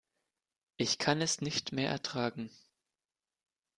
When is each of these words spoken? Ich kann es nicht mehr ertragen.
Ich 0.77 0.97
kann 0.97 1.21
es 1.21 1.41
nicht 1.41 1.73
mehr 1.73 1.91
ertragen. 1.91 2.49